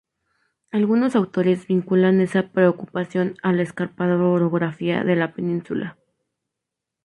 Algunos 0.71 1.15
autores 1.15 1.67
vinculan 1.67 2.21
esa 2.21 2.47
preocupación 2.49 3.35
a 3.43 3.53
la 3.53 3.61
escarpada 3.61 4.17
orografía 4.17 5.03
de 5.03 5.15
la 5.15 5.31
Península. 5.35 5.99